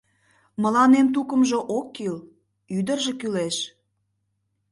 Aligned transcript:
—Мыланем 0.61 1.07
тукымжо 1.15 1.59
ок 1.77 1.87
кул, 1.95 2.17
ӱдыржӧ 2.77 3.13
кӱлеш. 3.19 3.57